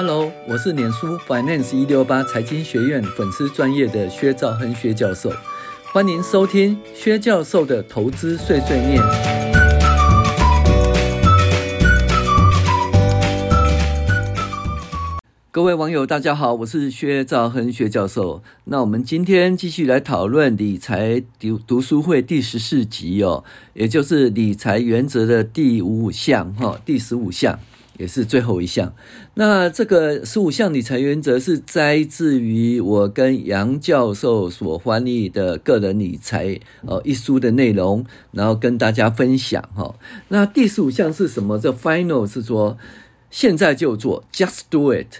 [0.00, 5.28] Hello，我是脸书 Finance 一六八财经学院粉丝专业的薛兆亨薛教授，
[5.92, 9.02] 欢迎收听薛教授的投资碎碎念。
[15.50, 18.40] 各位网友，大家好，我是薛兆亨薛教授。
[18.66, 23.42] 那我们今天继续来讨论理财读读书会第十四集哦，
[23.74, 27.58] 也就是理财原则的第五项哈，第十五项。
[27.98, 28.94] 也是最后一项。
[29.34, 39.94] 那这个十五项理财原则是摘自于我跟杨教授所翻译的个人理财呃一书的内容，然后跟大家分享哈。
[40.28, 41.58] 那第十五项是什么？
[41.58, 42.78] 这 final 是说
[43.30, 45.18] 现在就做，just do it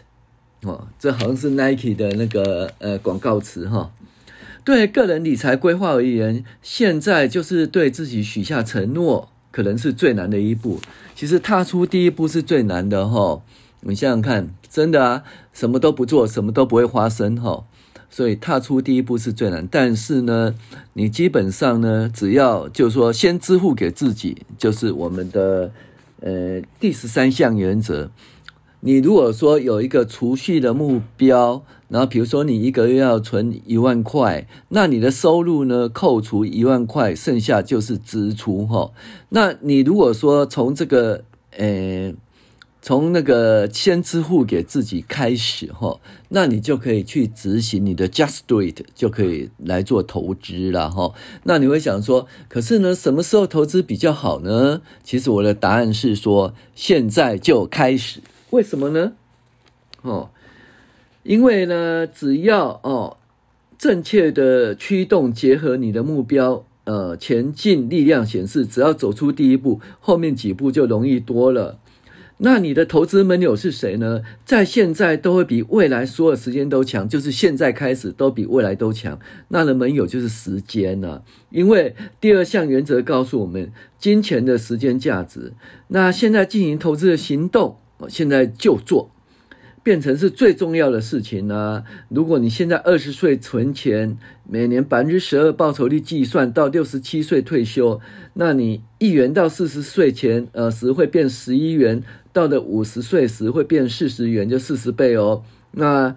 [0.62, 0.88] 哦。
[0.98, 3.92] 这好像是 Nike 的那个呃广告词哈。
[4.64, 9.30] 对个人理财规划而言，现在就是对自己许下承诺。
[9.50, 10.80] 可能是最难的一步。
[11.14, 13.42] 其实踏出第一步是最难的哈。
[13.80, 17.64] 你想想看，真的啊，什么都不做，什么都不会发生哈。
[18.10, 19.68] 所以踏出第一步是最难。
[19.70, 20.54] 但是呢，
[20.94, 25.70] 你基本上呢，只要就是说先支付给自己，就是我们的
[26.20, 28.10] 呃第十三项原则。
[28.80, 38.92] 你如果说有一个储蓄的目标，然后比如说你一个月要存一万块，那你的收入呢，扣除一万块，剩下就是支出哈。
[39.30, 41.24] 那你如果说从这个
[41.56, 42.12] 呃，
[42.80, 51.12] 从那个先支付给自己开始哈，那你就可以去执行你的 Just Do It，就可以来做投资了哈。
[51.42, 54.82] 那你会想说，可是呢，什么时候投资比较好呢？
[55.02, 58.20] 其实我的答案是说，现在就开始。
[58.50, 59.12] 为什么呢？
[60.02, 60.30] 哦，
[61.28, 63.18] 因为呢，只要哦
[63.76, 71.78] 正确的驱动结合你的目标，呃，前进力量显示，只要走出第一步，后面几步就容易多了。
[72.38, 74.22] 那你的投资盟友是谁呢？
[74.46, 79.20] 在现在都会比未来所有时间都强，就是现在开始都比未来都强。
[79.48, 85.52] 那的盟友就是时间了，因为第二项原则告诉我们，金钱的时间价值。
[85.88, 87.76] 那现在进行投资的行动。
[88.08, 89.10] 现在就做，
[89.88, 97.98] 变成是最重要的事情呢、如果你现在二十岁存钱，每年百分之十二报酬率计算到六十七岁退休，
[98.34, 102.02] 那你一元到四十岁前呃时会变十一元，
[102.34, 105.42] 到的五十岁时会变四十元，就四十倍哦。
[105.70, 106.14] 那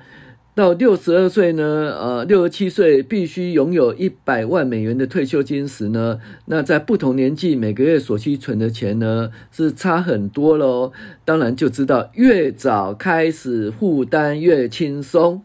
[0.53, 1.63] 到六十二岁呢，
[1.97, 10.91] 呃，六十七岁必须拥有一百万美元的退休金时呢，那在不同年纪每个月所需存的钱呢是差很多喽。
[11.23, 15.41] 当然就知道越早开始负担越轻松，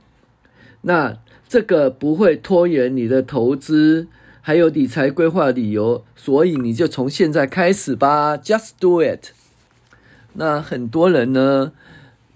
[0.83, 1.16] 那
[1.49, 4.09] 这个不会拖延你的投资
[4.41, 9.31] 还有理财规划理由，所以你就从现在开始吧，Just do it。
[10.34, 11.72] 那很多人呢，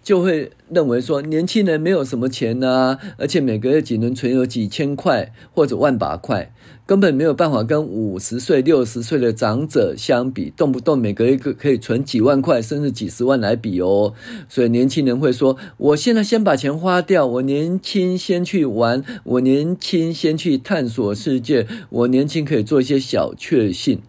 [0.03, 6.53] 就会认为说，年轻人没有什么钱啊，而且每个月只能存有几千块或者万把块，
[6.87, 14.15] 根本没有办法跟五十岁、六十岁的长者相比，动不动每个月可以存几万块甚至几十万来比哦。
[14.49, 24.01] 所以年轻人会说，我现在先把钱花掉，我年轻先去玩，我年轻先去探索世界，我年轻可以做一些小确幸。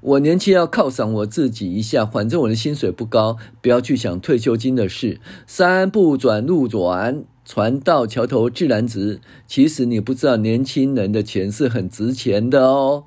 [0.00, 5.20] 我年轻要犒赏我自己一下，反正我的薪水不高，不要去想退休金的事。
[5.46, 9.20] 山不转路转，船到桥头自然直。
[9.46, 13.04] 其实你不知道，年轻人的钱是很值钱的哦。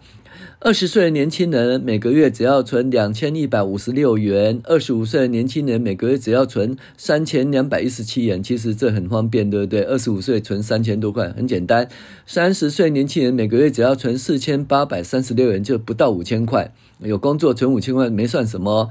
[0.66, 8.42] 二十岁的年轻人每个月只要存两千一百五十六元，二十五岁的年轻人每个月只要存三千两百一十七元。
[8.42, 9.84] 其实这很方便，对不对？
[9.84, 11.88] 二十五岁存三千多块，很简单。
[12.26, 16.74] 三十岁年轻人每个月只要存四千八百三十六元，就不到五千块。
[16.98, 18.90] 有工作存五千块没算什么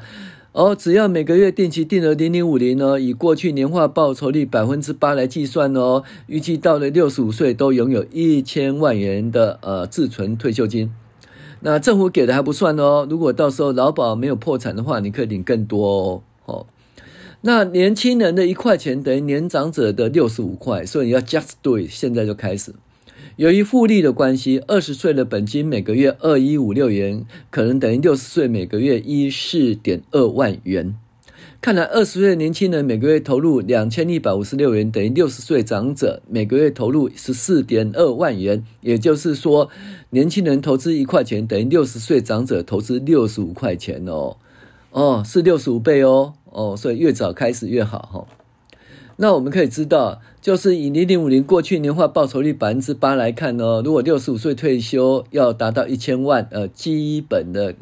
[0.53, 10.93] 哦，只要每个月定期定额零零五零呢，以过去年化报酬率百分之八来计算哦，预计到了六十五岁都拥有一千万元的呃自存退休金。
[11.67, 16.23] 那政府给的还不算哦，如果到时候劳保没有破产的话，你可以领更多哦。
[16.45, 16.67] 哦，
[17.41, 22.75] 那年轻人的一块钱等于年长者的六十五块，所以你要 just do it，现在就开始。
[23.37, 30.95] 由于复利的关系，二十岁的本金每个月二一五六元，可能等于六十岁每个月一四点二万元。
[31.61, 38.63] 看来二十岁的年轻人每个月投入两千一百五十六元，等于六十岁长者每个月投入十四点二万元。
[38.83, 39.71] 也就是说，
[40.11, 44.37] 年轻人投资一块钱，等于六十岁长者投资六十五块钱哦。
[44.91, 46.35] 哦，是六十五倍哦。
[46.51, 48.27] 哦，所以越早开始越好哈。
[49.17, 57.75] 那我们可以知道，就是以零零五零过去年化报酬率百分之八来看呢，如果六十五岁退休要达到一千万呃基本的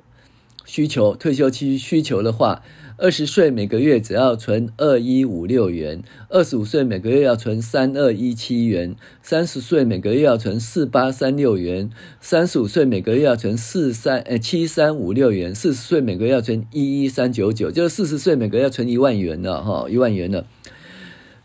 [0.64, 2.62] 需求退休期需求的话。
[3.02, 11.90] 二十岁每个月只要存二一五六元，二十五岁每个月要存三二一七元，三十岁每个月要存四八三六元，
[12.20, 20.46] 三十五岁每个月要存四三呃七三五六元，四十岁每个月要存一一三九九，就是四十岁每个月要存一万元了哈，一万元了。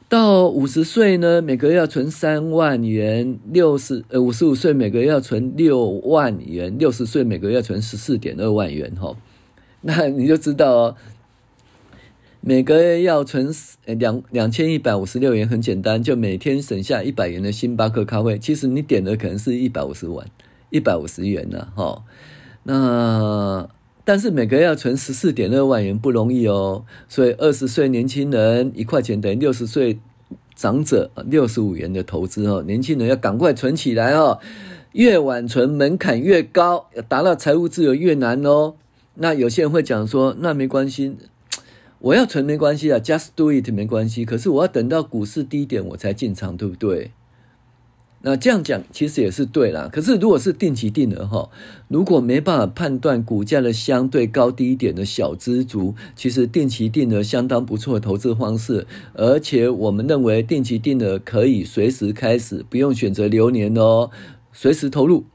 [0.07, 8.93] 到五十岁呢，每个月要存三万元；六十呃五十五岁每个月要存六万元；六十岁每个月要存十四点二万元。
[8.95, 9.17] 哈，
[9.81, 10.95] 那你就知道哦，
[12.41, 13.53] 每个月要存
[13.85, 18.37] 两两千一百五十六元，很简单，就每天省下一百元的星巴克咖啡。
[18.37, 20.25] 其实你点的可能是一百五十万，
[20.69, 21.67] 一百五十元呢。
[21.75, 22.03] 哈，
[22.63, 23.69] 那。
[24.09, 29.99] 但是每个月要存十四点二万元不容易哦，所以二十岁年轻人一块钱等于六十岁
[30.55, 34.39] 长者六十五元的投资哦，年轻人要赶快存起来哦，
[34.93, 38.75] 越晚存门槛越高，要达到财务自由越难哦。
[39.15, 41.17] 那有些人会讲说，那没关系，
[41.99, 47.11] 我要存没关系啊，just do it 没关系，可是我要等到股市低点我才进场，对不对？
[48.21, 51.49] 那这样讲其实也是对啦，可是如果是定期定额哈，
[51.87, 64.09] 如果没办法判断股价的相对高低点的小资族，其实定期定额相当不错的投资方式，而且我们认为定期定额可以随时开始，不用选择流年哦，
[64.51, 65.25] 随时投入。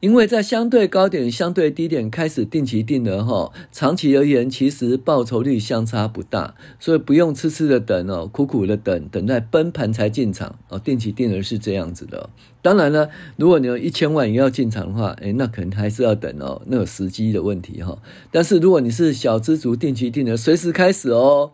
[0.00, 10.78] 因为在相对高点、相对低点开始定期定额哈，长期而言其实报酬率相差不大，所以不用痴痴的等哦，苦苦的等，等待崩盘才进场哦。
[10.78, 12.30] 定期定额是这样子的。
[12.62, 17.98] 当然了，如果你有一千万也要进场的话，诶，那可能还是要等哦，那个时机的问题哈。
[18.30, 21.50] 但是如果你是小资族，定期定额随时开始哦。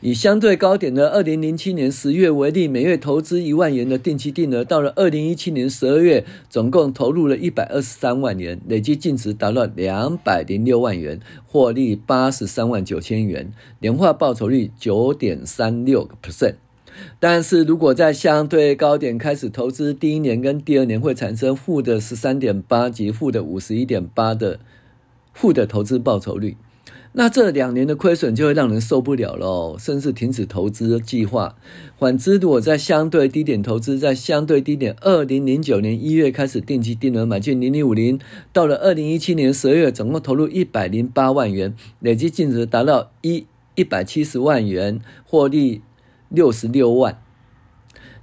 [0.00, 16.54] 以相对高点的二零零七年十月为例，每月投资一万元的定期定额，到了二零一七年十二月，总共投入了一百二十三万元，累计净值达到两百零六万元，获利八十三万九千元，年化报酬率九点三六个 percent。
[17.18, 24.60] 但是如果在相对高点开始投资，第一年跟第二年会产生负的十三点八及负的五十一点八的
[25.32, 26.56] 负的投资报酬率。
[27.16, 31.54] 那这两年的亏损就会让人受不了了，甚至停止投资计划。
[31.96, 38.18] 反之，如果在相对低点投资，在相对低点，二零零九年一月开始定期定额买进零零五零，
[38.52, 43.46] 到了二零一七年十二月，总共投入一百零八万元，累计净值达到一
[43.76, 45.82] 一百七十万元，获利
[46.28, 47.22] 六十六万，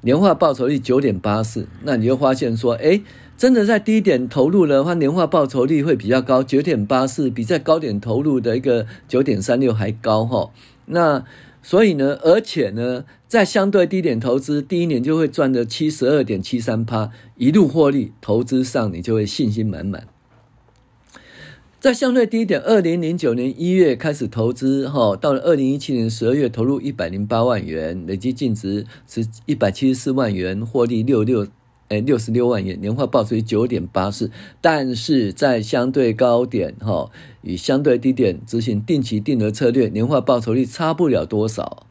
[0.02, 1.70] 年化报酬率九点八四。
[1.84, 3.02] 那你就发现说，诶
[3.42, 10.52] 真的在低点投入的话，年化报酬率会比较高，九点八四，比在高点投入的一个九点三六还高哈。
[10.86, 11.26] 那
[11.64, 20.06] 所以呢，而且呢，在相对低点投资，第一年就会赚的七十二点七三趴，一路获利，投资上你就会信心满满。
[21.80, 31.48] 在相对低点，二零零九年一月开始投资哈，到了二零一七年十二月投入一百零八万元，累计净值是一百七十四万元，获利六六。
[31.92, 37.12] 哎，六十六万元，年化报酬率九点八四，但是在相对高点哈，
[37.42, 41.86] 与相对低点执行定期定额策略，年化报酬率差不了多少，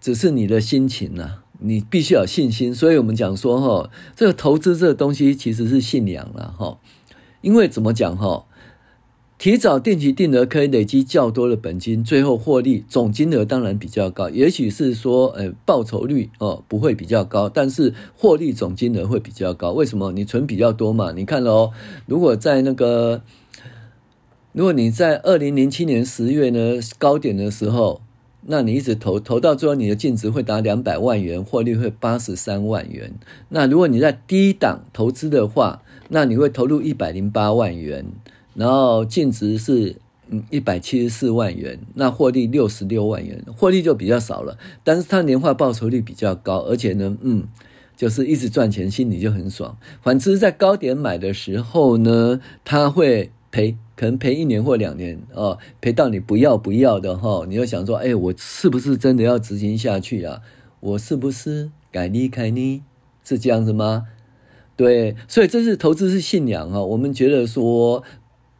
[0.00, 2.74] 只是你的心情呐、你必须有信心。
[2.74, 6.78] 所以我们讲说哈，这个投资这个东西其实是信仰了哈，
[7.42, 8.46] 因为怎么讲哈？
[9.38, 14.28] 提早定期定额可以累积较多的本金，最后获利总金额当然比较高。
[14.28, 19.70] 也许是说，呃，报酬率哦不会比较高，但是获利总金额会比较高。
[19.70, 20.10] 为什么？
[20.10, 21.12] 你存比较多嘛？
[21.12, 21.70] 你看喽，
[22.06, 23.22] 如果在那个，
[24.50, 28.02] 如果你在二零零七年十月呢高点的时候，
[28.46, 33.12] 那你一直投投到最后，你的净值会达两百万元，获利会八十三万元。
[33.50, 38.06] 那如果你在低档投资的话，那你会投入一百零八万元。
[38.58, 39.94] 然后净值是
[40.30, 47.44] 嗯一百七十四万元，那获利六十六万元，获利就比较少了，但是它年化报酬率比较高，而且呢，嗯，
[47.96, 49.78] 就是一直赚钱，心里就很爽。
[50.02, 60.42] 反之，在高点买的时候呢，它会赔，可能赔一年或两年哦，赔到你不要不要的哈、你就想说，哎，我是不是真的要执行下去啊？
[60.80, 62.82] 我是不是该离开你？
[63.22, 64.08] 是这样子吗？
[64.74, 68.02] 对，所以这是投资是信仰啊、哦，我们觉得说。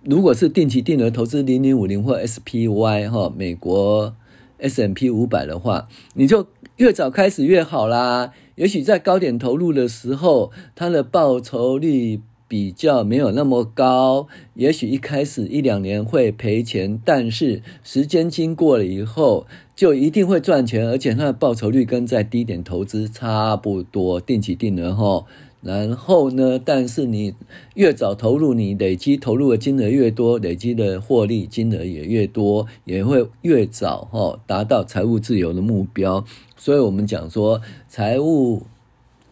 [0.04, 4.14] 如果是定期定额投资零零五零或 SPY 哈，美国
[4.58, 8.32] S&P 五百的话，你就越早开始越好啦。
[8.54, 25.26] 也许在高点投入的时候，它的报酬率比较没有那么高，也许一开始一两年会赔钱，但是时间经过了以后，就一定会赚钱，而且它的报酬率跟在低点投资差不多，定期定额哈。
[25.60, 27.34] 然后呢，但是你
[27.74, 36.24] 越早投入，你累积投入的金额越多，累积的获利金额也越多，也会越早哈达到财务自由的目标。
[36.56, 38.62] 所以我们讲说，财务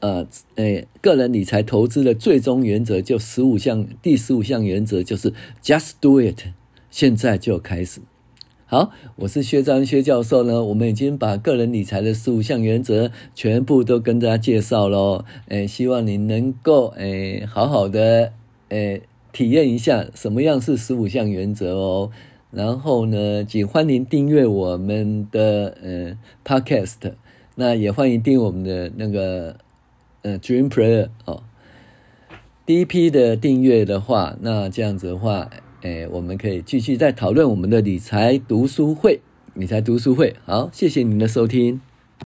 [0.00, 6.48] 呃诶个人理财投资的最终原则就十五项，第十五项原则就是 Just do it，
[6.90, 8.00] 现在就开始。
[8.68, 10.64] 好，我是薛章薛教授呢。
[10.64, 15.24] 我们已经把个人理财的十五项原则全部都跟大家介绍喽。
[15.46, 18.32] 诶，希望你能够诶好好的
[18.70, 22.10] 诶体验一下什么样是十五项原则哦。
[22.50, 27.12] 然后呢，请欢迎订阅我们的呃 Podcast，
[27.54, 29.58] 那也欢迎订我们的那个
[30.22, 31.44] 呃 Dream Player 哦。
[32.66, 35.48] 第一批的订阅的话，那这样子的话。
[35.82, 39.20] 哎，我们可以继续再讨论我们的理财读书会，
[39.54, 40.34] 理财读书会。
[40.44, 41.80] 好，谢谢您的收听。